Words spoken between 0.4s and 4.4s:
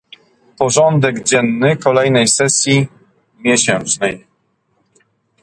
Porządek dzienny kolejnej sesji miesięcznej